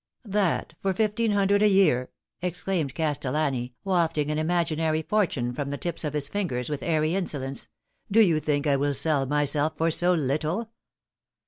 [0.25, 2.09] "That for fifteen hundred a year!"
[2.41, 7.67] exclaimed Castellani, wafting an imaginary fortune from the tips of his fingers with airy insolence."
[8.11, 10.71] Do you think I will sell myself for so little